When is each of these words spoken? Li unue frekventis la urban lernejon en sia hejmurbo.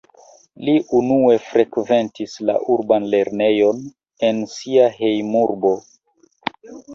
Li 0.67 0.73
unue 0.99 1.35
frekventis 1.49 2.33
la 2.51 2.55
urban 2.77 3.05
lernejon 3.11 3.85
en 4.31 4.41
sia 4.55 4.89
hejmurbo. 4.97 5.75